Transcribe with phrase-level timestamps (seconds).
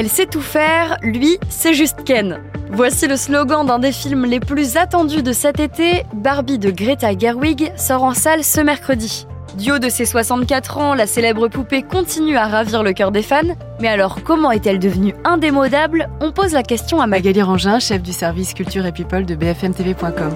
[0.00, 2.40] Elle sait tout faire, lui, c'est juste Ken.
[2.70, 7.10] Voici le slogan d'un des films les plus attendus de cet été, Barbie de Greta
[7.14, 9.26] Gerwig sort en salle ce mercredi.
[9.58, 13.54] Du de ses 64 ans, la célèbre poupée continue à ravir le cœur des fans.
[13.80, 16.08] Mais alors, comment est-elle devenue indémodable?
[16.22, 20.34] On pose la question à Magali Rangin, chef du service culture et people de bfmtv.com.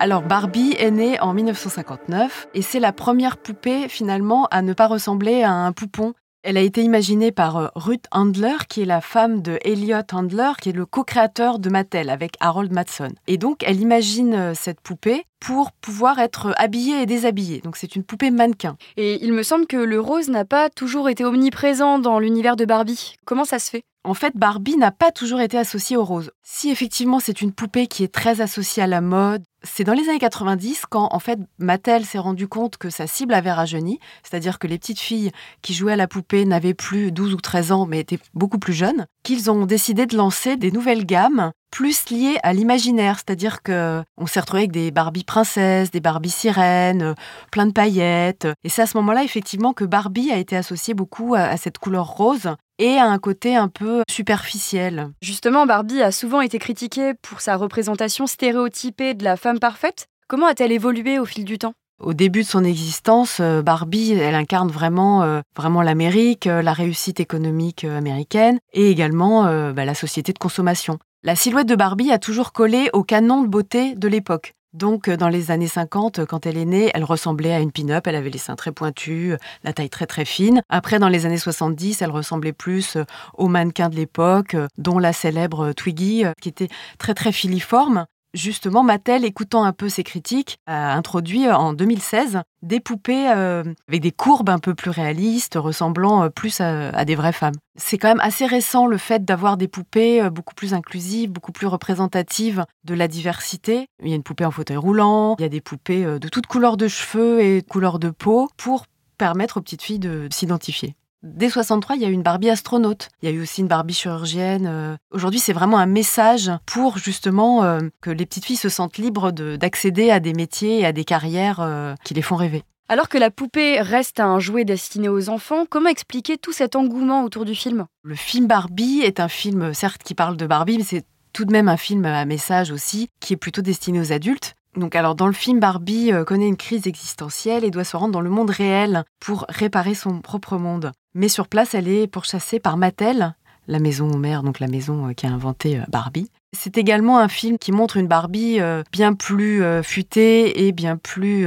[0.00, 4.88] Alors Barbie est née en 1959 et c'est la première poupée finalement à ne pas
[4.88, 9.00] ressembler à un poupon elle a été imaginée par euh, Ruth Handler, qui est la
[9.00, 13.10] femme de Elliot Handler, qui est le co-créateur de Mattel avec Harold Matson.
[13.26, 17.60] Et donc, elle imagine euh, cette poupée pour pouvoir être habillée et déshabillée.
[17.60, 18.76] Donc, c'est une poupée mannequin.
[18.96, 22.64] Et il me semble que le rose n'a pas toujours été omniprésent dans l'univers de
[22.64, 23.16] Barbie.
[23.24, 23.82] Comment ça se fait?
[24.04, 26.32] En fait, Barbie n'a pas toujours été associée au rose.
[26.42, 30.08] Si effectivement c'est une poupée qui est très associée à la mode, c'est dans les
[30.08, 34.58] années 90 quand en fait Mattel s'est rendu compte que sa cible avait rajeuni, c'est-à-dire
[34.58, 35.30] que les petites filles
[35.62, 38.72] qui jouaient à la poupée n'avaient plus 12 ou 13 ans mais étaient beaucoup plus
[38.72, 44.02] jeunes, qu'ils ont décidé de lancer des nouvelles gammes plus liées à l'imaginaire, c'est-à-dire que
[44.16, 47.16] on s'est retrouvé avec des Barbie princesses, des Barbie sirènes,
[47.50, 51.34] plein de paillettes et c'est à ce moment-là effectivement que Barbie a été associée beaucoup
[51.34, 55.10] à cette couleur rose et à un côté un peu superficiel.
[55.22, 60.08] Justement, Barbie a souvent été critiquée pour sa représentation stéréotypée de la femme parfaite.
[60.28, 61.74] Comment a-t-elle évolué au fil du temps?
[62.00, 66.72] Au début de son existence, euh, Barbie, elle incarne vraiment, euh, vraiment l'Amérique, euh, la
[66.72, 70.98] réussite économique américaine et également bah, la société de consommation.
[71.24, 74.56] La silhouette de Barbie a toujours collé au canon de beauté de l'époque.
[74.72, 77.70] Donc, euh, dans les années 50, euh, quand elle est née, elle ressemblait à une
[77.70, 78.08] pin-up.
[78.08, 80.62] Elle avait les seins très pointus, la taille très très fine.
[80.68, 83.04] Après, dans les années 70, elle ressemblait plus euh,
[83.34, 88.06] aux mannequins de l'époque, dont la célèbre Twiggy, qui était très très filiforme.
[88.34, 94.00] Justement, Mattel, écoutant un peu ses critiques, a introduit en 2016 des poupées euh, avec
[94.00, 97.54] des courbes un peu plus réalistes, ressemblant euh, plus à, des vraies femmes.
[97.76, 101.52] C'est quand même assez récent le fait d'avoir des poupées euh, beaucoup plus inclusives, beaucoup
[101.52, 103.86] plus représentatives de la diversité.
[104.02, 106.46] Il y a une poupée en fauteuil roulant, il y a des poupées de toutes
[106.46, 108.86] couleurs de cheveux et de couleurs de peau pour
[109.18, 110.96] permettre aux petites filles de s'identifier.
[111.22, 113.08] Dès 63, il y a eu une Barbie astronaute.
[113.22, 114.66] Il y a eu aussi une Barbie chirurgienne.
[114.66, 114.96] Euh.
[115.12, 119.30] Aujourd'hui, c'est vraiment un message pour justement euh, que les petites filles se sentent libres
[119.30, 122.64] d'accéder à des métiers et à des carrières euh, qui les font rêver.
[122.88, 127.22] Alors que la poupée reste un jouet destiné aux enfants, comment expliquer tout cet engouement
[127.22, 127.86] autour du film?
[128.02, 131.52] Le film Barbie est un film, certes, qui parle de Barbie, mais c'est tout de
[131.52, 134.56] même un film à message aussi, qui est plutôt destiné aux adultes.
[134.76, 138.20] Donc alors dans le film, Barbie connaît une crise existentielle et doit se rendre dans
[138.20, 140.92] le monde réel pour réparer son propre monde.
[141.14, 143.34] Mais sur place, elle est pourchassée par Mattel,
[143.68, 146.30] la maison mère, donc la maison euh, qui a inventé euh, Barbie.
[146.52, 148.60] C'est également un film qui montre une Barbie
[148.92, 151.46] bien plus futée et bien plus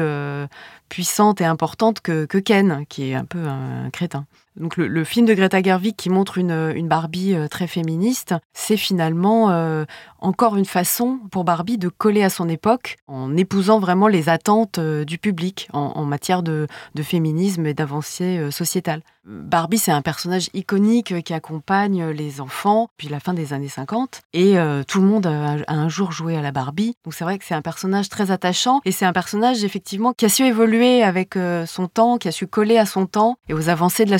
[0.89, 4.25] puissante et importante que, Ken, qui est un peu un crétin.
[4.57, 9.51] Donc le, film de Greta Gerwig qui montre une, Barbie euh, très féministe, c'est finalement
[9.51, 9.83] euh,
[10.19, 14.79] encore une façon pour Barbie de coller à son époque en épousant vraiment les attentes
[14.79, 16.67] euh, du public en, matière de,
[17.01, 19.01] féminisme et d'avancée sociétale.
[19.25, 24.21] Barbie, c'est un personnage iconique qui accompagne les enfants depuis la fin des années 50
[24.33, 24.55] et
[24.87, 26.95] tout le monde a, un jour joué à la Barbie.
[27.03, 30.25] Donc c'est vrai que c'est un personnage très attachant et c'est un personnage effectivement qui
[30.25, 33.69] a su évoluer avec son temps, qui a su coller à son temps et aux
[33.69, 34.19] avancées de la